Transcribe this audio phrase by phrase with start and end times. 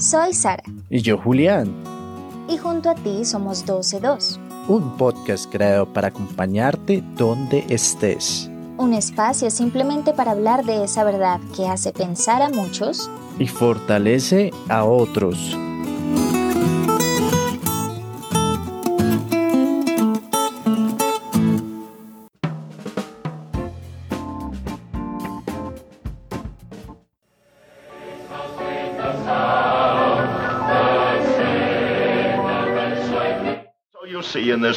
[0.00, 0.62] Soy Sara.
[0.88, 1.74] Y yo Julián.
[2.48, 4.38] Y junto a ti somos 12-2.
[4.66, 8.48] Un podcast creado para acompañarte donde estés.
[8.78, 14.52] Un espacio simplemente para hablar de esa verdad que hace pensar a muchos y fortalece
[14.70, 15.54] a otros.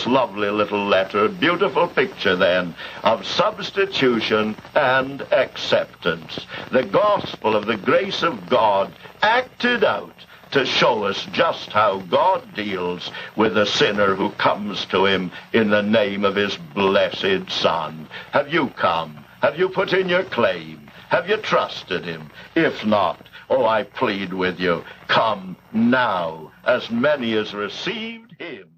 [0.06, 6.46] Lovely little letter, beautiful picture then, of substitution and acceptance.
[6.72, 10.16] The gospel of the grace of God acted out
[10.52, 15.72] to show us just how God deals with a sinner who comes to him in
[15.72, 18.08] the name of his blessed Son.
[18.32, 19.26] Have you come?
[19.42, 20.92] Have you put in your claim?
[21.10, 22.30] Have you trusted him?
[22.56, 28.73] If not, oh, I plead with you, come now, as many as received him.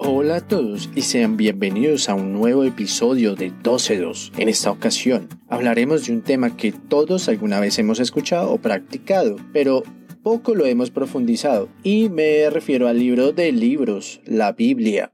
[0.00, 4.30] Hola a todos y sean bienvenidos a un nuevo episodio de 12.2.
[4.38, 9.34] En esta ocasión hablaremos de un tema que todos alguna vez hemos escuchado o practicado,
[9.52, 9.82] pero
[10.22, 15.10] poco lo hemos profundizado y me refiero al libro de libros, la Biblia.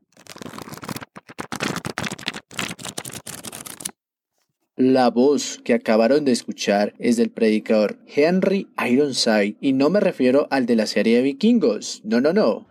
[4.76, 10.46] La voz que acabaron de escuchar es del predicador Henry Ironside y no me refiero
[10.50, 12.66] al de la serie de vikingos, no, no, no.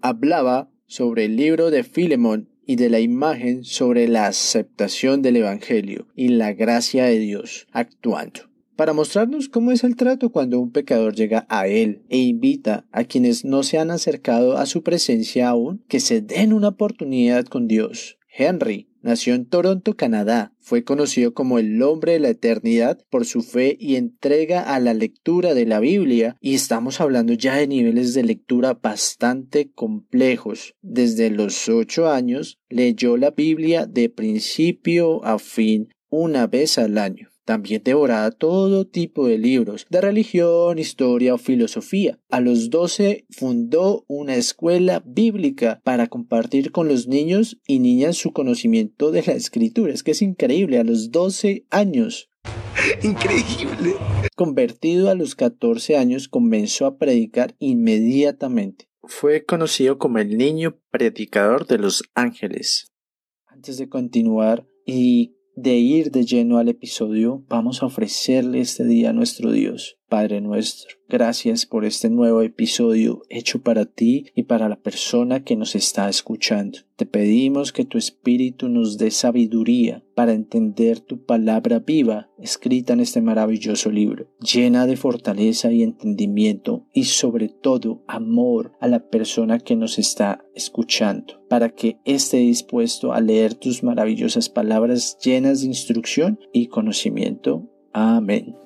[0.00, 6.06] Hablaba sobre el libro de Filemón y de la imagen sobre la aceptación del Evangelio
[6.16, 11.14] y la gracia de Dios actuando para mostrarnos cómo es el trato cuando un pecador
[11.14, 15.84] llega a Él e invita a quienes no se han acercado a su presencia aún
[15.88, 18.18] que se den una oportunidad con Dios.
[18.34, 20.52] Henry Nació en Toronto, Canadá.
[20.60, 24.94] Fue conocido como el hombre de la eternidad por su fe y entrega a la
[24.94, 30.76] lectura de la Biblia y estamos hablando ya de niveles de lectura bastante complejos.
[30.82, 37.31] Desde los ocho años leyó la Biblia de principio a fin una vez al año.
[37.52, 42.18] También devoraba todo tipo de libros de religión, historia o filosofía.
[42.30, 48.32] A los 12 fundó una escuela bíblica para compartir con los niños y niñas su
[48.32, 49.92] conocimiento de la escritura.
[49.92, 52.30] Es que es increíble, a los 12 años.
[53.02, 53.96] Increíble.
[54.34, 58.88] Convertido a los 14 años, comenzó a predicar inmediatamente.
[59.02, 62.86] Fue conocido como el niño predicador de los ángeles.
[63.46, 69.10] Antes de continuar y de ir de lleno al episodio, vamos a ofrecerle este día
[69.10, 70.98] a nuestro Dios, Padre nuestro.
[71.08, 76.06] Gracias por este nuevo episodio hecho para ti y para la persona que nos está
[76.10, 76.80] escuchando.
[76.96, 83.00] Te pedimos que tu Espíritu nos dé sabiduría para entender tu palabra viva escrita en
[83.00, 89.60] este maravilloso libro, llena de fortaleza y entendimiento y sobre todo amor a la persona
[89.60, 95.68] que nos está escuchando, para que esté dispuesto a leer tus maravillosas palabras llenas de
[95.68, 97.66] instrucción y conocimiento.
[97.94, 98.61] Amén.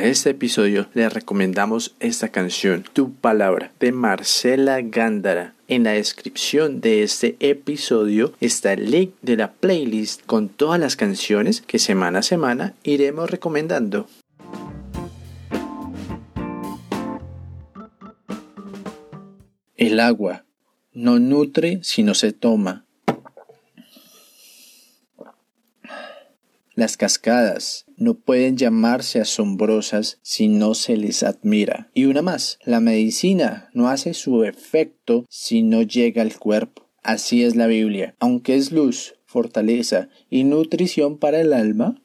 [0.00, 5.54] Este episodio les recomendamos esta canción, Tu Palabra, de Marcela Gándara.
[5.66, 10.94] En la descripción de este episodio está el link de la playlist con todas las
[10.94, 14.06] canciones que semana a semana iremos recomendando.
[19.76, 20.44] El agua
[20.92, 22.84] no nutre si no se toma.
[26.76, 31.90] Las cascadas no pueden llamarse asombrosas si no se les admira.
[31.94, 36.88] Y una más, la medicina no hace su efecto si no llega al cuerpo.
[37.02, 38.14] Así es la Biblia.
[38.20, 42.00] Aunque es luz, fortaleza y nutrición para el alma,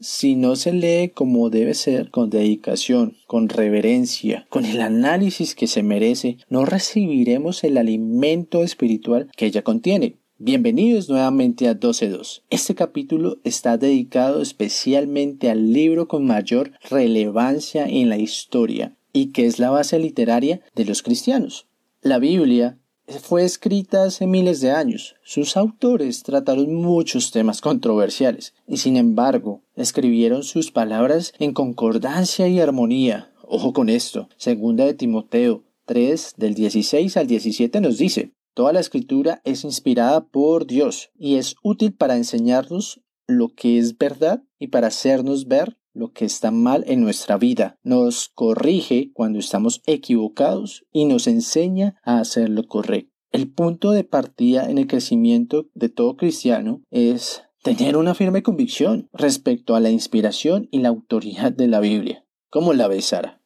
[0.00, 5.66] si no se lee como debe ser, con dedicación, con reverencia, con el análisis que
[5.66, 10.16] se merece, no recibiremos el alimento espiritual que ella contiene.
[10.44, 12.42] Bienvenidos nuevamente a 12.2.
[12.50, 19.46] Este capítulo está dedicado especialmente al libro con mayor relevancia en la historia y que
[19.46, 21.68] es la base literaria de los cristianos.
[22.00, 22.76] La Biblia
[23.20, 25.14] fue escrita hace miles de años.
[25.22, 32.58] Sus autores trataron muchos temas controversiales y sin embargo escribieron sus palabras en concordancia y
[32.58, 33.30] armonía.
[33.46, 34.28] Ojo con esto.
[34.38, 40.26] Segunda de Timoteo 3 del 16 al 17 nos dice Toda la escritura es inspirada
[40.26, 45.78] por Dios y es útil para enseñarnos lo que es verdad y para hacernos ver
[45.94, 52.00] lo que está mal en nuestra vida, nos corrige cuando estamos equivocados y nos enseña
[52.02, 53.12] a hacer lo correcto.
[53.30, 59.08] El punto de partida en el crecimiento de todo cristiano es tener una firme convicción
[59.12, 62.26] respecto a la inspiración y la autoridad de la Biblia.
[62.50, 63.42] ¿Cómo la ves, Sara?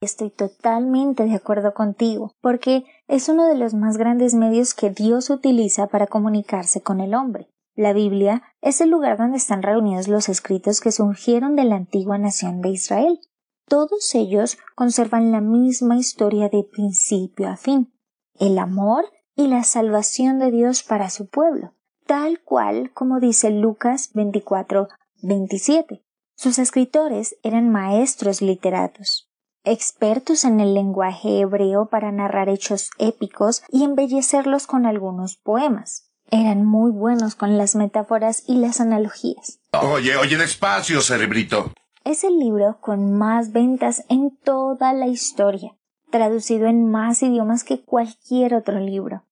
[0.00, 5.28] Estoy totalmente de acuerdo contigo, porque es uno de los más grandes medios que Dios
[5.28, 7.46] utiliza para comunicarse con el hombre.
[7.76, 12.16] La Biblia es el lugar donde están reunidos los escritos que surgieron de la antigua
[12.16, 13.20] nación de Israel.
[13.68, 17.92] Todos ellos conservan la misma historia de principio a fin,
[18.40, 19.04] el amor
[19.36, 21.74] y la salvación de Dios para su pueblo,
[22.06, 24.88] tal cual como dice Lucas 24,
[25.20, 26.02] 27.
[26.34, 29.30] Sus escritores eran maestros literatos,
[29.64, 36.08] expertos en el lenguaje hebreo para narrar hechos épicos y embellecerlos con algunos poemas.
[36.30, 39.60] Eran muy buenos con las metáforas y las analogías.
[39.72, 41.72] Oye, oye, despacio, cerebrito.
[42.04, 45.76] Es el libro con más ventas en toda la historia,
[46.10, 49.24] traducido en más idiomas que cualquier otro libro.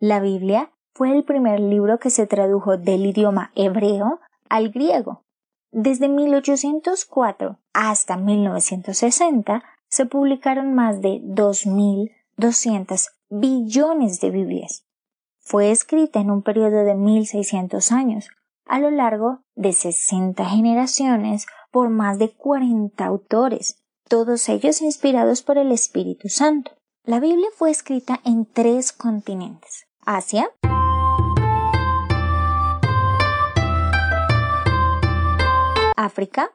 [0.00, 5.24] La Biblia fue el primer libro que se tradujo del idioma hebreo al griego.
[5.70, 14.86] Desde 1804 hasta 1960 se publicaron más de 2.200 billones de Biblias.
[15.40, 18.30] Fue escrita en un periodo de 1.600 años,
[18.66, 25.58] a lo largo de 60 generaciones por más de 40 autores, todos ellos inspirados por
[25.58, 26.72] el Espíritu Santo.
[27.04, 30.50] La Biblia fue escrita en tres continentes, Asia,
[36.00, 36.52] África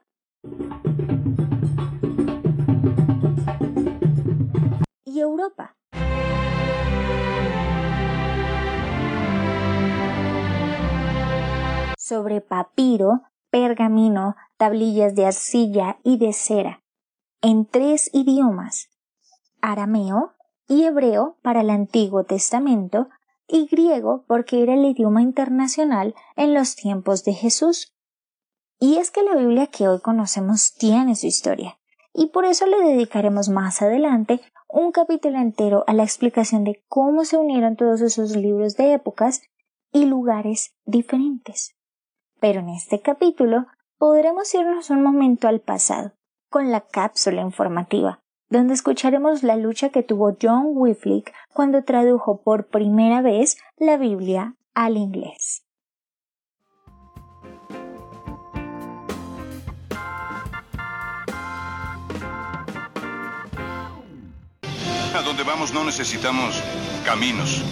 [5.03, 5.75] y Europa.
[11.97, 16.81] Sobre papiro, pergamino, tablillas de arcilla y de cera,
[17.41, 18.87] en tres idiomas,
[19.61, 20.31] arameo
[20.69, 23.09] y hebreo para el Antiguo Testamento
[23.49, 27.93] y griego porque era el idioma internacional en los tiempos de Jesús.
[28.85, 31.79] Y es que la Biblia que hoy conocemos tiene su historia,
[32.13, 37.23] y por eso le dedicaremos más adelante un capítulo entero a la explicación de cómo
[37.23, 39.41] se unieron todos esos libros de épocas
[39.93, 41.77] y lugares diferentes.
[42.41, 46.11] Pero en este capítulo podremos irnos un momento al pasado,
[46.49, 48.19] con la cápsula informativa,
[48.49, 54.57] donde escucharemos la lucha que tuvo John Wycliffe cuando tradujo por primera vez la Biblia
[54.73, 55.63] al inglés.
[65.15, 66.59] A donde vamos no necesitamos
[67.05, 67.63] caminos.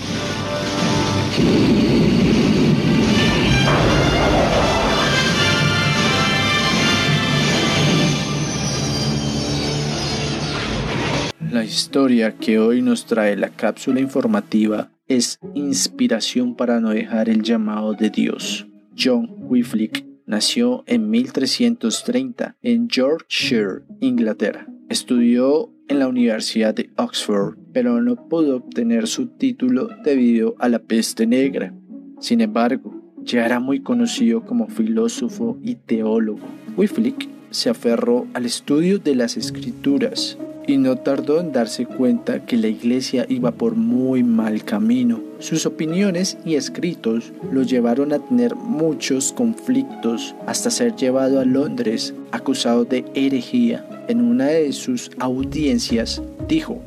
[11.51, 17.41] La historia que hoy nos trae la cápsula informativa es inspiración para no dejar el
[17.41, 18.67] llamado de Dios.
[18.95, 24.67] John Wycliffe nació en 1330 en Yorkshire, Inglaterra.
[24.89, 30.79] Estudió en la Universidad de Oxford, pero no pudo obtener su título debido a la
[30.79, 31.73] peste negra.
[32.19, 36.47] Sin embargo, ya era muy conocido como filósofo y teólogo.
[36.77, 40.37] Wycliffe se aferró al estudio de las escrituras
[40.67, 45.19] y no tardó en darse cuenta que la iglesia iba por muy mal camino.
[45.39, 52.13] Sus opiniones y escritos lo llevaron a tener muchos conflictos hasta ser llevado a Londres
[52.31, 53.85] acusado de herejía.
[54.07, 56.79] En una de sus audiencias dijo,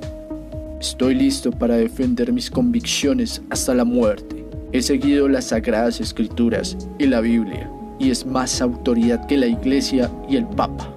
[0.81, 4.45] Estoy listo para defender mis convicciones hasta la muerte.
[4.73, 10.11] He seguido las sagradas escrituras y la Biblia, y es más autoridad que la iglesia
[10.29, 10.89] y el Papa.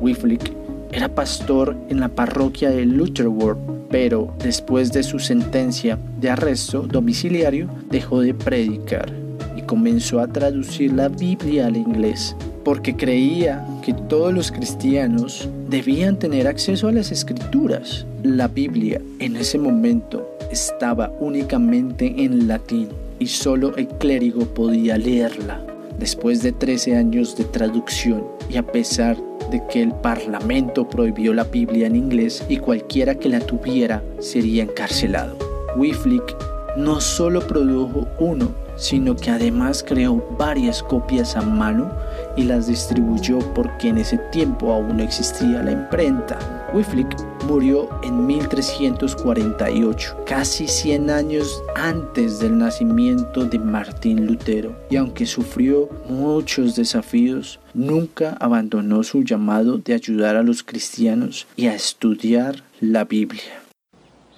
[0.00, 0.52] Wycliffe
[0.92, 3.58] era pastor en la parroquia de Lutherworth,
[3.90, 9.10] pero después de su sentencia de arresto domiciliario dejó de predicar
[9.56, 16.18] y comenzó a traducir la Biblia al inglés, porque creía que todos los cristianos debían
[16.18, 18.06] tener acceso a las escrituras.
[18.22, 25.71] La Biblia en ese momento estaba únicamente en latín y solo el clérigo podía leerla.
[26.02, 29.16] Después de 13 años de traducción y a pesar
[29.52, 34.64] de que el Parlamento prohibió la Biblia en inglés y cualquiera que la tuviera sería
[34.64, 35.36] encarcelado.
[35.76, 36.34] Wycliffe
[36.76, 41.92] no solo produjo uno, sino que además creó varias copias a mano
[42.36, 46.61] y las distribuyó porque en ese tiempo aún no existía la imprenta.
[46.72, 55.26] Wycliffe murió en 1348, casi 100 años antes del nacimiento de Martín Lutero, y aunque
[55.26, 62.64] sufrió muchos desafíos, nunca abandonó su llamado de ayudar a los cristianos y a estudiar
[62.80, 63.62] la Biblia.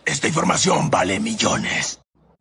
[0.05, 2.01] Esta información vale millones.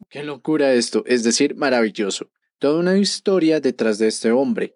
[0.10, 2.30] Qué locura esto, es decir, maravilloso.
[2.58, 4.74] Toda una historia detrás de este hombre.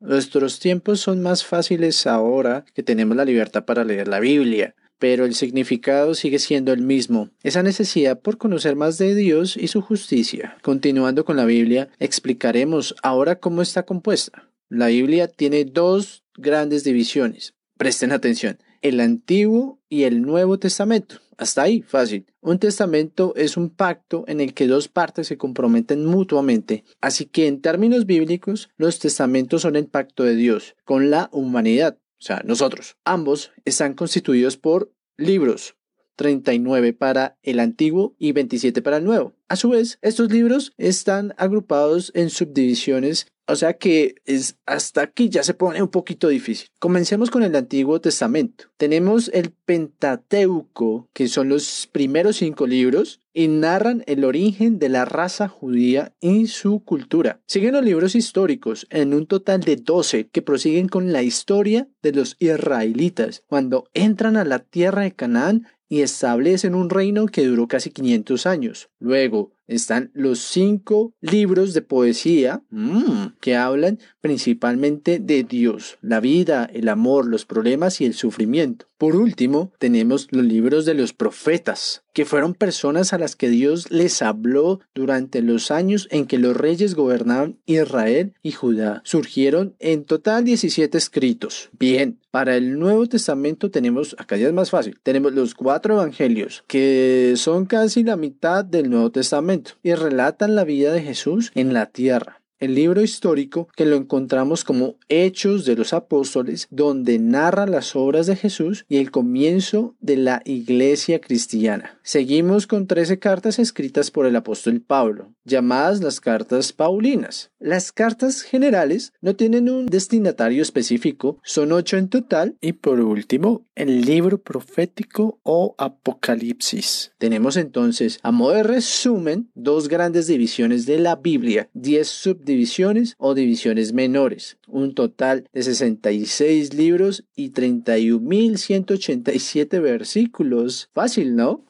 [0.00, 5.24] Nuestros tiempos son más fáciles ahora que tenemos la libertad para leer la Biblia, pero
[5.24, 9.82] el significado sigue siendo el mismo, esa necesidad por conocer más de Dios y su
[9.82, 10.56] justicia.
[10.62, 14.50] Continuando con la Biblia, explicaremos ahora cómo está compuesta.
[14.68, 17.54] La Biblia tiene dos grandes divisiones.
[17.76, 21.16] Presten atención, el Antiguo y el Nuevo Testamento.
[21.38, 22.26] Hasta ahí, fácil.
[22.42, 26.84] Un testamento es un pacto en el que dos partes se comprometen mutuamente.
[27.00, 31.96] Así que en términos bíblicos, los testamentos son el pacto de Dios con la humanidad,
[32.18, 32.96] o sea, nosotros.
[33.04, 35.76] Ambos están constituidos por libros,
[36.16, 39.34] 39 para el antiguo y 27 para el nuevo.
[39.48, 45.28] A su vez, estos libros están agrupados en subdivisiones o sea que es hasta aquí
[45.28, 46.68] ya se pone un poquito difícil.
[46.78, 48.64] Comencemos con el Antiguo Testamento.
[48.76, 55.04] Tenemos el Pentateuco, que son los primeros cinco libros y narran el origen de la
[55.04, 57.40] raza judía y su cultura.
[57.46, 62.12] Siguen los libros históricos en un total de 12 que prosiguen con la historia de
[62.12, 67.68] los israelitas cuando entran a la tierra de Canaán y establecen un reino que duró
[67.68, 68.88] casi 500 años.
[68.98, 76.68] Luego, están los cinco libros de poesía mm, que hablan principalmente de Dios, la vida,
[76.72, 78.86] el amor, los problemas y el sufrimiento.
[78.96, 83.90] Por último, tenemos los libros de los profetas, que fueron personas a las que Dios
[83.90, 89.02] les habló durante los años en que los reyes gobernaban Israel y Judá.
[89.04, 91.70] Surgieron en total 17 escritos.
[91.76, 96.64] Bien, para el Nuevo Testamento tenemos, acá ya es más fácil, tenemos los cuatro evangelios,
[96.68, 101.74] que son casi la mitad del Nuevo Testamento, y relatan la vida de Jesús en
[101.74, 107.66] la tierra el libro histórico que lo encontramos como Hechos de los Apóstoles, donde narra
[107.66, 111.98] las obras de Jesús y el comienzo de la iglesia cristiana.
[112.02, 117.50] Seguimos con 13 cartas escritas por el apóstol Pablo, llamadas las cartas paulinas.
[117.58, 122.56] Las cartas generales no tienen un destinatario específico, son ocho en total.
[122.60, 127.12] Y por último, el libro profético o Apocalipsis.
[127.18, 133.16] Tenemos entonces, a modo de resumen, dos grandes divisiones de la Biblia, 10 subdivisiones divisiones
[133.18, 140.88] o divisiones menores, un total de 66 libros y 31.187 versículos.
[140.94, 141.62] Fácil, ¿no?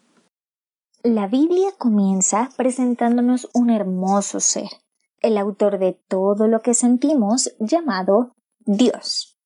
[1.03, 4.69] La Biblia comienza presentándonos un hermoso ser,
[5.21, 9.38] el autor de todo lo que sentimos, llamado Dios.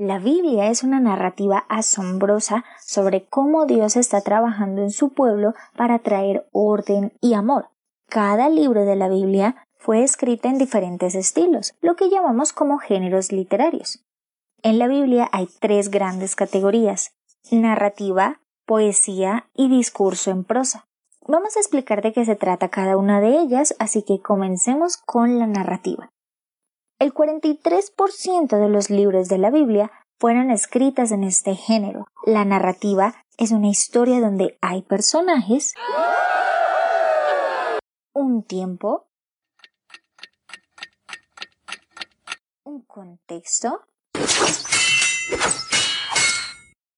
[0.00, 5.98] La Biblia es una narrativa asombrosa sobre cómo Dios está trabajando en su pueblo para
[5.98, 7.70] traer orden y amor.
[8.08, 13.32] Cada libro de la Biblia fue escrita en diferentes estilos, lo que llamamos como géneros
[13.32, 14.02] literarios.
[14.62, 17.12] En la Biblia hay tres grandes categorías,
[17.50, 20.86] narrativa, poesía y discurso en prosa.
[21.26, 25.38] Vamos a explicar de qué se trata cada una de ellas, así que comencemos con
[25.38, 26.10] la narrativa.
[26.98, 32.06] El 43% de los libros de la Biblia fueron escritas en este género.
[32.24, 35.74] La narrativa es una historia donde hay personajes
[38.12, 39.06] un tiempo,
[42.64, 43.82] un contexto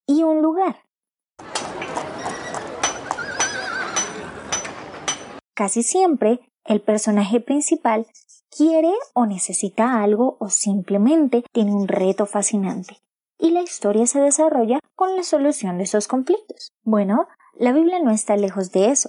[0.07, 0.85] y un lugar.
[5.55, 8.07] Casi siempre el personaje principal
[8.51, 12.99] quiere o necesita algo o simplemente tiene un reto fascinante
[13.41, 16.73] y la historia se desarrolla con la solución de esos conflictos.
[16.83, 19.09] Bueno, la Biblia no está lejos de eso.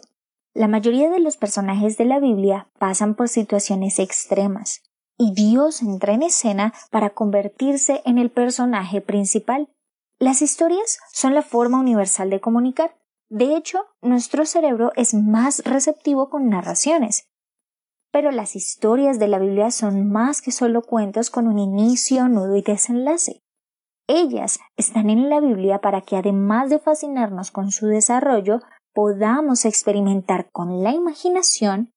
[0.54, 4.84] La mayoría de los personajes de la Biblia pasan por situaciones extremas,
[5.18, 9.70] y Dios entra en escena para convertirse en el personaje principal.
[10.20, 12.98] Las historias son la forma universal de comunicar.
[13.30, 17.30] De hecho, nuestro cerebro es más receptivo con narraciones.
[18.12, 22.58] Pero las historias de la Biblia son más que solo cuentos con un inicio, nudo
[22.58, 23.42] y desenlace.
[24.08, 28.60] Ellas están en la Biblia para que además de fascinarnos con su desarrollo,
[28.94, 31.92] podamos experimentar con la imaginación,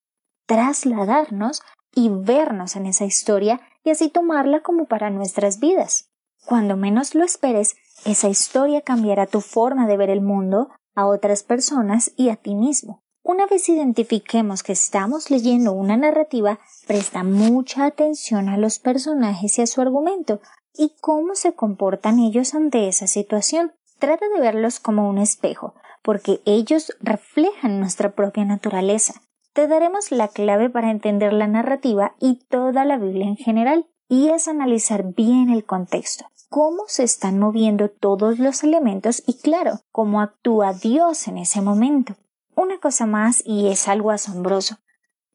[0.45, 1.61] trasladarnos
[1.93, 6.09] y vernos en esa historia y así tomarla como para nuestras vidas.
[6.45, 7.75] Cuando menos lo esperes,
[8.05, 12.55] esa historia cambiará tu forma de ver el mundo, a otras personas y a ti
[12.55, 13.01] mismo.
[13.23, 19.63] Una vez identifiquemos que estamos leyendo una narrativa, presta mucha atención a los personajes y
[19.63, 20.41] a su argumento
[20.73, 23.73] y cómo se comportan ellos ante esa situación.
[23.97, 25.73] Trata de verlos como un espejo,
[26.05, 29.23] porque ellos reflejan nuestra propia naturaleza.
[29.53, 34.29] Te daremos la clave para entender la narrativa y toda la Biblia en general, y
[34.29, 40.21] es analizar bien el contexto, cómo se están moviendo todos los elementos y claro, cómo
[40.21, 42.15] actúa Dios en ese momento.
[42.55, 44.77] Una cosa más y es algo asombroso.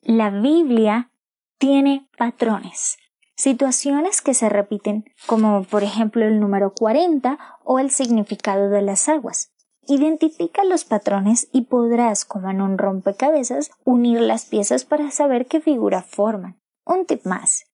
[0.03, 1.11] La Biblia
[1.59, 2.97] tiene patrones,
[3.35, 9.09] situaciones que se repiten, como por ejemplo el número 40 o el significado de las
[9.09, 9.53] aguas.
[9.93, 15.61] Identifica los patrones y podrás, como en un rompecabezas, unir las piezas para saber qué
[15.61, 16.61] figura forman.
[16.87, 17.65] Un tip más.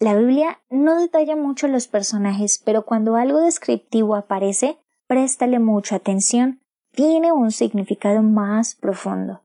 [0.00, 6.60] La Biblia no detalla mucho los personajes, pero cuando algo descriptivo aparece, préstale mucha atención
[6.90, 9.44] tiene un significado más profundo.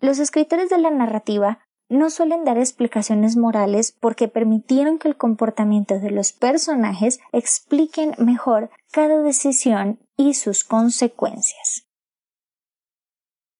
[0.00, 1.58] Los escritores de la narrativa
[1.90, 8.70] no suelen dar explicaciones morales porque permitieron que el comportamiento de los personajes expliquen mejor
[8.90, 11.86] cada decisión y sus consecuencias.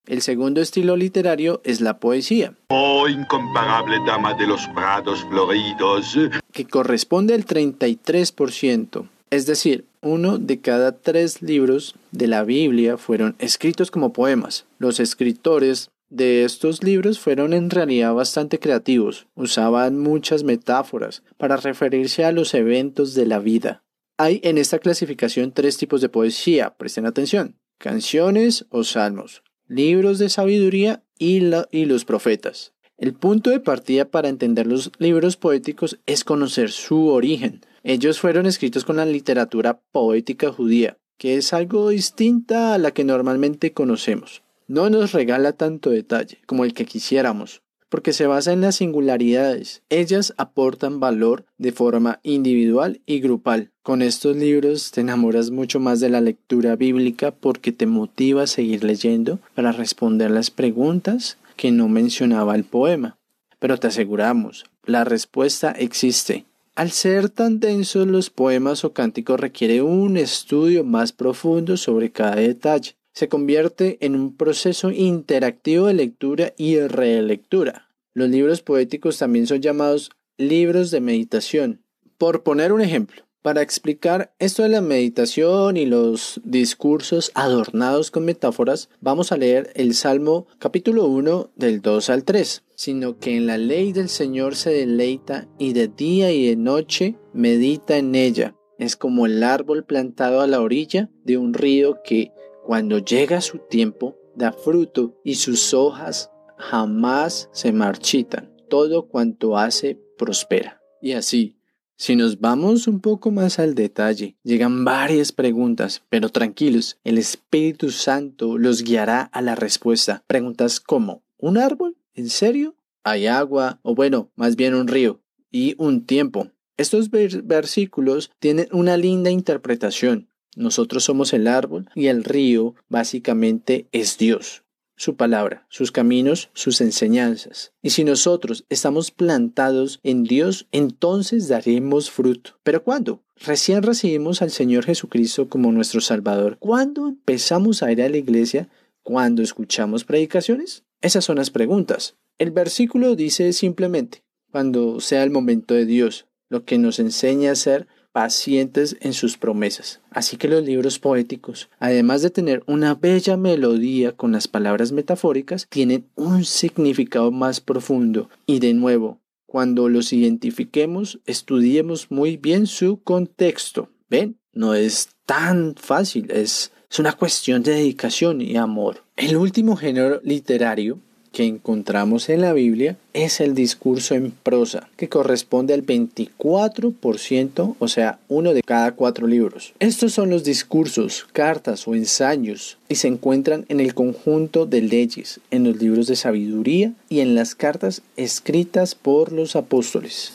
[0.06, 2.54] El segundo estilo literario es la poesía.
[2.68, 6.18] Oh, incomparable dama de los prados floridos.
[6.52, 9.08] Que corresponde al 33%.
[9.30, 14.66] Es decir, uno de cada tres libros de la Biblia fueron escritos como poemas.
[14.78, 22.24] Los escritores de estos libros fueron en realidad bastante creativos, usaban muchas metáforas para referirse
[22.24, 23.82] a los eventos de la vida.
[24.22, 30.28] Hay en esta clasificación tres tipos de poesía, presten atención, canciones o salmos, libros de
[30.28, 32.74] sabiduría y, y los profetas.
[32.98, 38.44] El punto de partida para entender los libros poéticos es conocer su origen, ellos fueron
[38.44, 44.42] escritos con la literatura poética judía, que es algo distinta a la que normalmente conocemos.
[44.68, 49.82] No nos regala tanto detalle como el que quisiéramos, porque se basa en las singularidades.
[49.90, 53.72] Ellas aportan valor de forma individual y grupal.
[53.90, 58.46] Con estos libros te enamoras mucho más de la lectura bíblica porque te motiva a
[58.46, 63.18] seguir leyendo para responder las preguntas que no mencionaba el poema.
[63.58, 66.44] Pero te aseguramos, la respuesta existe.
[66.76, 72.36] Al ser tan densos los poemas o cánticos requiere un estudio más profundo sobre cada
[72.36, 72.94] detalle.
[73.12, 77.88] Se convierte en un proceso interactivo de lectura y relectura.
[78.14, 81.80] Los libros poéticos también son llamados libros de meditación.
[82.18, 88.24] Por poner un ejemplo, para explicar esto de la meditación y los discursos adornados con
[88.24, 93.46] metáforas, vamos a leer el Salmo capítulo 1 del 2 al 3, sino que en
[93.46, 98.54] la ley del Señor se deleita y de día y de noche medita en ella.
[98.78, 102.32] Es como el árbol plantado a la orilla de un río que,
[102.64, 108.54] cuando llega su tiempo, da fruto y sus hojas jamás se marchitan.
[108.68, 110.80] Todo cuanto hace prospera.
[111.02, 111.59] Y así,
[112.00, 117.90] si nos vamos un poco más al detalle, llegan varias preguntas, pero tranquilos, el Espíritu
[117.90, 120.24] Santo los guiará a la respuesta.
[120.26, 121.98] Preguntas como, ¿un árbol?
[122.14, 122.74] ¿En serio?
[123.04, 123.80] ¿Hay agua?
[123.82, 125.20] O bueno, más bien un río.
[125.50, 126.48] Y un tiempo.
[126.78, 130.30] Estos versículos tienen una linda interpretación.
[130.56, 134.62] Nosotros somos el árbol y el río básicamente es Dios
[135.00, 137.72] su palabra, sus caminos, sus enseñanzas.
[137.80, 142.58] Y si nosotros estamos plantados en Dios, entonces daremos fruto.
[142.62, 143.22] ¿Pero cuándo?
[143.36, 146.58] Recién recibimos al Señor Jesucristo como nuestro Salvador.
[146.58, 148.68] ¿Cuándo empezamos a ir a la iglesia?
[149.02, 150.84] ¿Cuándo escuchamos predicaciones?
[151.00, 152.16] Esas son las preguntas.
[152.36, 157.56] El versículo dice simplemente, cuando sea el momento de Dios, lo que nos enseña a
[157.56, 160.00] ser pacientes en sus promesas.
[160.10, 165.66] Así que los libros poéticos, además de tener una bella melodía con las palabras metafóricas,
[165.68, 168.28] tienen un significado más profundo.
[168.46, 173.88] Y de nuevo, cuando los identifiquemos, estudiemos muy bien su contexto.
[174.08, 174.38] ¿Ven?
[174.52, 179.04] No es tan fácil, es, una cuestión de dedicación y amor.
[179.16, 180.98] El último género literario
[181.32, 187.88] que encontramos en la Biblia es el discurso en prosa, que corresponde al 24%, o
[187.88, 189.72] sea, uno de cada cuatro libros.
[189.78, 195.40] Estos son los discursos, cartas o ensayos y se encuentran en el conjunto de leyes,
[195.50, 200.34] en los libros de sabiduría y en las cartas escritas por los apóstoles.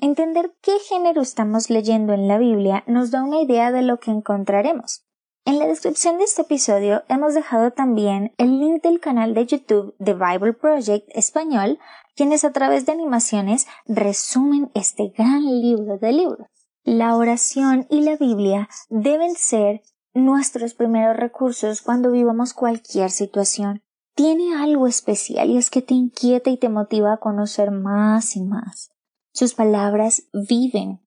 [0.00, 4.12] Entender qué género estamos leyendo en la Biblia nos da una idea de lo que
[4.12, 5.02] encontraremos.
[5.48, 9.94] En la descripción de este episodio hemos dejado también el link del canal de YouTube
[9.98, 11.78] de Bible Project Español,
[12.14, 16.48] quienes a través de animaciones resumen este gran libro de libros.
[16.84, 19.80] La oración y la Biblia deben ser
[20.12, 23.82] nuestros primeros recursos cuando vivamos cualquier situación.
[24.14, 28.42] tiene algo especial y es que te inquieta y te motiva a conocer más y
[28.42, 28.90] más.
[29.32, 31.00] Sus palabras viven.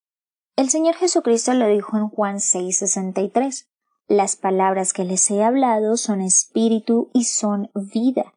[0.56, 3.68] El Señor Jesucristo lo dijo en Juan 6:63.
[4.12, 8.34] Las palabras que les he hablado son espíritu y son vida.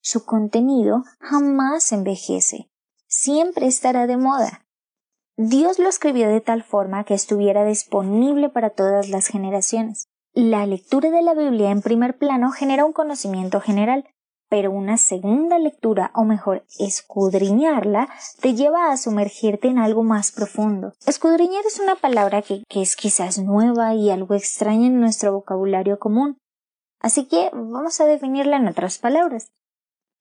[0.00, 2.70] Su contenido jamás envejece,
[3.08, 4.64] siempre estará de moda.
[5.36, 10.06] Dios lo escribió de tal forma que estuviera disponible para todas las generaciones.
[10.32, 14.08] La lectura de la Biblia en primer plano genera un conocimiento general,
[14.50, 18.08] pero una segunda lectura, o mejor, escudriñarla,
[18.40, 20.92] te lleva a sumergirte en algo más profundo.
[21.06, 26.36] Escudriñar es una palabra que, es quizás nueva y algo extraña en nuestro vocabulario común.
[27.00, 29.52] Así que vamos a definirla en otras palabras.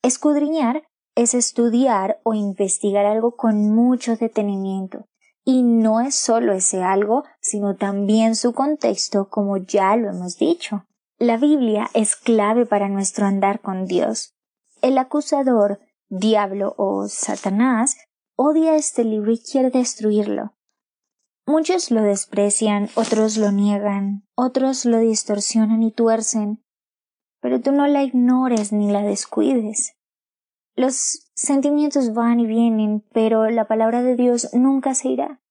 [0.03, 0.83] Escudriñar
[1.15, 5.05] es estudiar o investigar algo con mucho detenimiento.
[5.43, 10.85] Y no es solo ese algo, sino también su contexto, como ya lo hemos dicho.
[11.21, 14.37] La Biblia es clave para nuestro andar con Dios.
[14.81, 17.97] El acusador, diablo o Satanás,
[18.37, 20.55] odia este libro y quiere destruirlo.
[21.45, 26.63] Muchos lo desprecian, otros lo niegan, otros lo distorsionan y tuercen,
[27.41, 29.97] pero tú no la ignores ni la descuides.
[30.77, 35.41] Los sentimientos van y vienen, pero la palabra de Dios nunca se irá.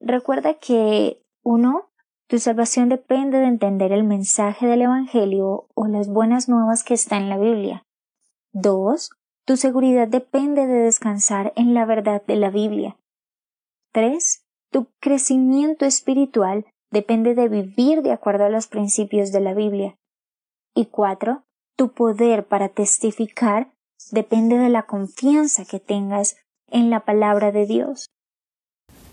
[0.00, 1.92] Recuerda que uno,
[2.28, 7.16] tu salvación depende de entender el mensaje del Evangelio o las buenas nuevas que está
[7.16, 7.84] en la Biblia.
[8.52, 9.10] Dos,
[9.44, 12.96] tu seguridad depende de descansar en la verdad de la Biblia.
[13.92, 19.96] Tres, tu crecimiento espiritual depende de vivir de acuerdo a los principios de la Biblia.
[20.74, 21.44] Y cuatro,
[21.76, 23.72] tu poder para testificar
[24.10, 26.36] depende de la confianza que tengas
[26.68, 28.10] en la palabra de Dios.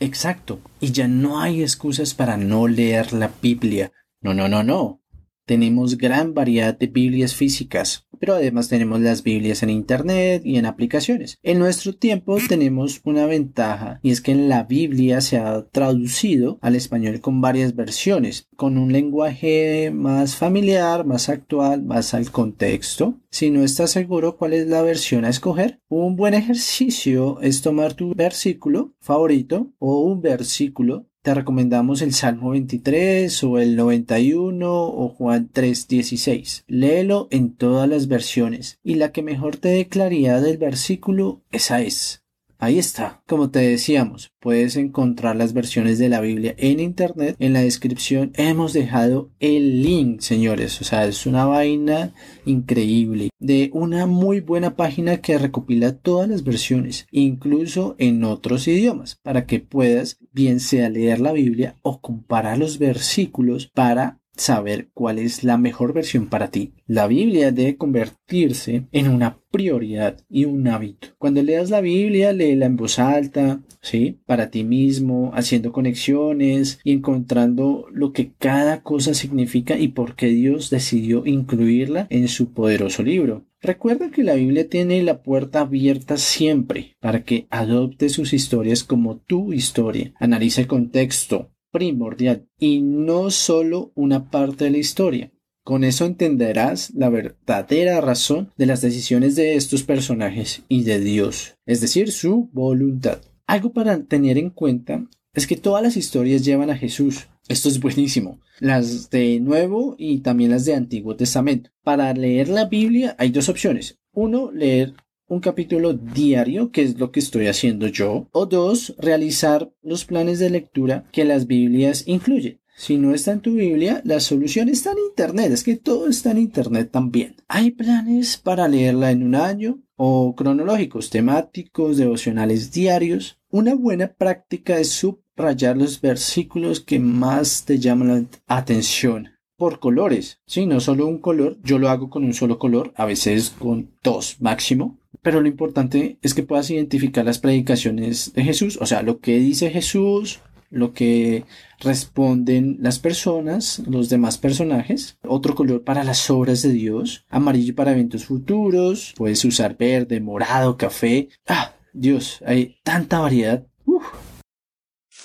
[0.03, 3.93] Exacto, y ya no hay excusas para no leer la Biblia.
[4.19, 5.01] No, no, no, no.
[5.45, 10.65] Tenemos gran variedad de Biblias físicas, pero además tenemos las Biblias en Internet y en
[10.65, 11.37] aplicaciones.
[11.43, 16.59] En nuestro tiempo tenemos una ventaja y es que en la Biblia se ha traducido
[16.61, 23.19] al español con varias versiones, con un lenguaje más familiar, más actual, más al contexto.
[23.29, 27.93] Si no estás seguro cuál es la versión a escoger, un buen ejercicio es tomar
[27.93, 35.07] tu versículo favorito o un versículo te recomendamos el Salmo 23 o el 91 o
[35.07, 36.65] Juan 3.16.
[36.67, 41.81] Léelo en todas las versiones y la que mejor te dé claridad del versículo, esa
[41.81, 42.22] es.
[42.63, 43.21] Ahí está.
[43.27, 47.35] Como te decíamos, puedes encontrar las versiones de la Biblia en internet.
[47.39, 50.79] En la descripción hemos dejado el link, señores.
[50.79, 52.13] O sea, es una vaina
[52.45, 53.31] increíble.
[53.37, 59.45] De una muy buena página que recopila todas las versiones, incluso en otros idiomas, para
[59.45, 65.43] que puedas bien sea leer la Biblia o comparar los versículos para saber cuál es
[65.43, 66.73] la mejor versión para ti.
[66.87, 71.09] La Biblia debe convertirse en una prioridad y un hábito.
[71.17, 74.19] Cuando leas la Biblia, léela en voz alta, ¿sí?
[74.25, 80.27] Para ti mismo, haciendo conexiones y encontrando lo que cada cosa significa y por qué
[80.27, 83.45] Dios decidió incluirla en su poderoso libro.
[83.63, 89.19] Recuerda que la Biblia tiene la puerta abierta siempre para que adopte sus historias como
[89.19, 90.13] tu historia.
[90.19, 95.33] Analiza el contexto, primordial y no solo una parte de la historia.
[95.65, 101.55] Con eso entenderás la verdadera razón de las decisiones de estos personajes y de Dios,
[101.65, 103.19] es decir, su voluntad.
[103.47, 107.27] Algo para tener en cuenta es que todas las historias llevan a Jesús.
[107.47, 108.39] Esto es buenísimo.
[108.59, 111.71] Las de Nuevo y también las de Antiguo Testamento.
[111.83, 113.99] Para leer la Biblia hay dos opciones.
[114.11, 114.93] Uno, leer
[115.33, 120.39] un capítulo diario, que es lo que estoy haciendo yo, o dos, realizar los planes
[120.39, 122.61] de lectura que las Biblias incluyen.
[122.75, 125.51] Si no está en tu Biblia, la solución está en Internet.
[125.51, 127.35] Es que todo está en Internet también.
[127.47, 133.39] Hay planes para leerla en un año o cronológicos, temáticos, devocionales diarios.
[133.49, 140.39] Una buena práctica es subrayar los versículos que más te llaman la atención por colores.
[140.47, 141.57] Sí, no solo un color.
[141.63, 146.17] Yo lo hago con un solo color, a veces con dos máximo pero lo importante
[146.21, 150.93] es que puedas identificar las predicaciones de Jesús, o sea, lo que dice Jesús, lo
[150.93, 151.45] que
[151.79, 157.91] responden las personas, los demás personajes, otro color para las obras de Dios, amarillo para
[157.91, 161.29] eventos futuros, puedes usar verde, morado, café.
[161.47, 163.65] Ah, Dios, hay tanta variedad.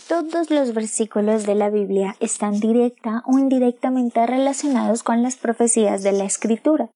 [0.07, 6.13] Todos los versículos de la Biblia están directa o indirectamente relacionados con las profecías de
[6.13, 6.91] la Escritura.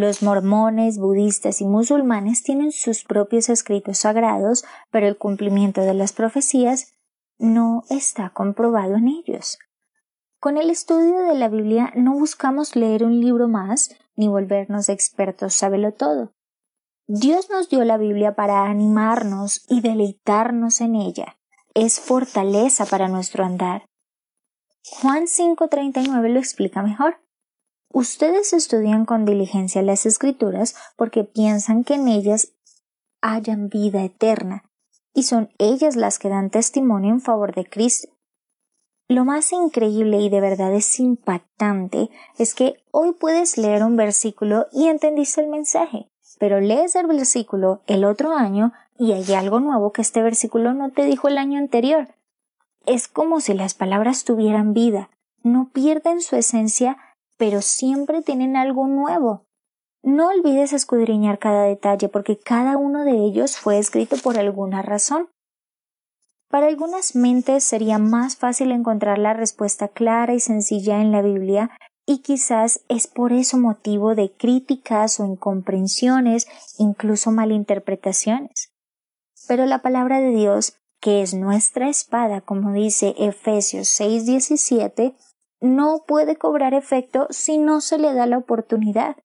[0.00, 6.12] Los mormones, budistas y musulmanes tienen sus propios escritos sagrados, pero el cumplimiento de las
[6.12, 6.92] profecías
[7.36, 9.58] no está comprobado en ellos.
[10.38, 15.54] Con el estudio de la Biblia no buscamos leer un libro más, ni volvernos expertos
[15.54, 16.32] sábelo todo.
[17.08, 21.38] Dios nos dio la Biblia para animarnos y deleitarnos en ella.
[21.74, 23.88] Es fortaleza para nuestro andar.
[24.84, 27.16] Juan 5:39 lo explica mejor.
[27.90, 32.52] Ustedes estudian con diligencia las escrituras porque piensan que en ellas
[33.20, 34.64] hayan vida eterna,
[35.14, 38.08] y son ellas las que dan testimonio en favor de Cristo.
[39.08, 44.66] Lo más increíble y de verdad es impactante es que hoy puedes leer un versículo
[44.70, 49.92] y entendiste el mensaje, pero lees el versículo el otro año y hay algo nuevo
[49.92, 52.08] que este versículo no te dijo el año anterior.
[52.84, 55.08] Es como si las palabras tuvieran vida,
[55.42, 56.98] no pierden su esencia,
[57.38, 59.46] pero siempre tienen algo nuevo.
[60.02, 65.28] No olvides escudriñar cada detalle porque cada uno de ellos fue escrito por alguna razón.
[66.50, 71.70] Para algunas mentes sería más fácil encontrar la respuesta clara y sencilla en la Biblia
[72.06, 76.46] y quizás es por eso motivo de críticas o incomprensiones,
[76.78, 78.72] incluso malinterpretaciones.
[79.46, 85.14] Pero la palabra de Dios, que es nuestra espada, como dice Efesios 6:17,
[85.60, 89.16] no puede cobrar efecto si no se le da la oportunidad.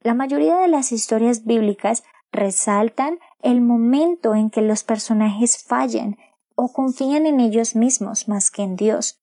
[0.00, 6.16] La mayoría de las historias bíblicas resaltan el momento en que los personajes fallan
[6.54, 9.20] o confían en ellos mismos más que en Dios.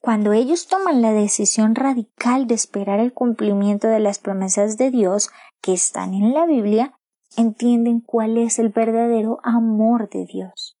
[0.00, 5.30] Cuando ellos toman la decisión radical de esperar el cumplimiento de las promesas de Dios
[5.60, 6.98] que están en la Biblia,
[7.36, 10.76] entienden cuál es el verdadero amor de Dios.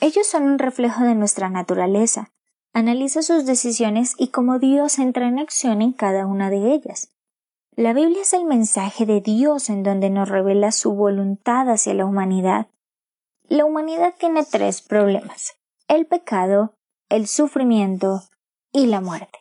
[0.00, 2.32] Ellos son un reflejo de nuestra naturaleza.
[2.74, 7.10] Analiza sus decisiones y cómo Dios entra en acción en cada una de ellas.
[7.76, 12.04] La Biblia es el mensaje de Dios en donde nos revela su voluntad hacia la
[12.04, 12.66] humanidad
[13.48, 15.54] la humanidad tiene tres problemas
[15.86, 16.74] el pecado,
[17.10, 18.22] el sufrimiento
[18.72, 19.40] y la muerte.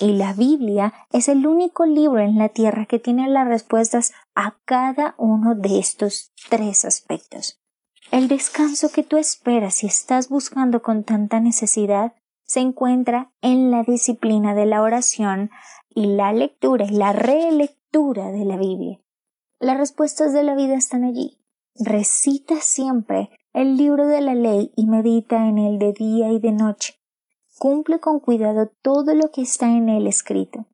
[0.00, 4.58] Y la Biblia es el único libro en la tierra que tiene las respuestas a
[4.64, 7.60] cada uno de estos tres aspectos.
[8.10, 12.14] El descanso que tú esperas y estás buscando con tanta necesidad
[12.48, 15.50] se encuentra en la disciplina de la oración
[15.90, 18.98] y la lectura y la relectura de la Biblia.
[19.60, 21.38] Las respuestas de la vida están allí.
[21.74, 26.52] Recita siempre el libro de la ley y medita en él de día y de
[26.52, 26.94] noche.
[27.58, 30.66] Cumple con cuidado todo lo que está en él escrito.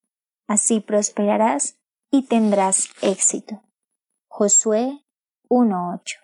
[0.47, 1.77] Así prosperarás
[2.11, 3.63] y tendrás éxito.
[4.29, 5.05] Josué
[5.49, 6.19] 1.8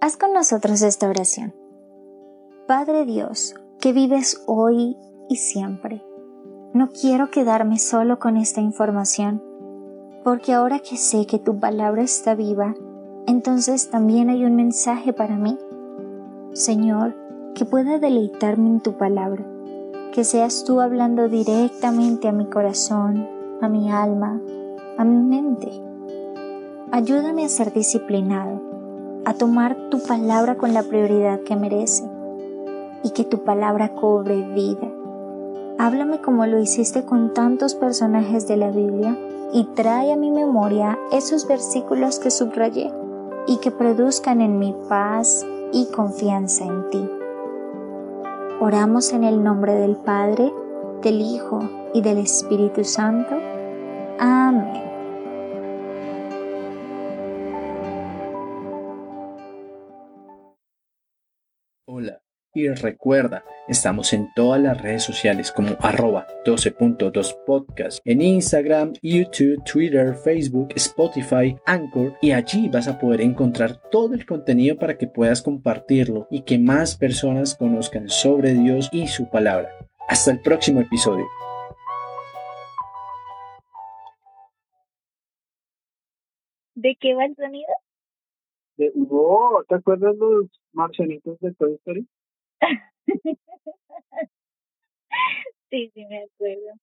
[0.00, 1.57] Haz con nosotros esta oración.
[2.68, 4.98] Padre Dios, que vives hoy
[5.30, 6.04] y siempre,
[6.74, 9.42] no quiero quedarme solo con esta información
[10.22, 12.74] porque ahora que sé que tu palabra está viva,
[13.26, 15.56] entonces también hay un mensaje para mí.
[16.52, 17.16] Señor,
[17.54, 19.46] que pueda deleitarme en tu palabra,
[20.12, 23.26] que seas tú hablando directamente a mi corazón,
[23.62, 24.42] a mi alma,
[24.98, 25.70] a mi mente.
[26.92, 28.60] Ayúdame a ser disciplinado,
[29.24, 32.17] a tomar tu palabra con la prioridad que merece
[33.02, 34.88] y que tu palabra cobre vida.
[35.78, 39.16] Háblame como lo hiciste con tantos personajes de la Biblia
[39.52, 42.90] y trae a mi memoria esos versículos que subrayé
[43.46, 47.10] y que produzcan en mi paz y confianza en ti.
[48.60, 50.52] Oramos en el nombre del Padre,
[51.02, 51.60] del Hijo
[51.94, 53.36] y del Espíritu Santo.
[54.18, 54.87] Amén.
[62.58, 69.62] Y recuerda, estamos en todas las redes sociales como arroba 12.2 podcast, en Instagram, YouTube,
[69.64, 75.06] Twitter, Facebook, Spotify, Anchor y allí vas a poder encontrar todo el contenido para que
[75.06, 79.70] puedas compartirlo y que más personas conozcan sobre Dios y su palabra.
[80.08, 81.26] Hasta el próximo episodio.
[86.74, 87.68] ¿De qué va el sonido?
[88.76, 92.08] De, oh, ¿te acuerdas los marcianitos de Toy Story?
[95.70, 96.78] sí, sí, me acuerdo.